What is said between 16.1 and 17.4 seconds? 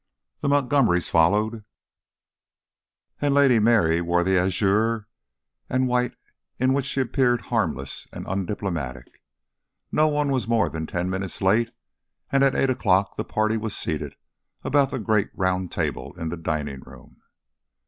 in the dining room.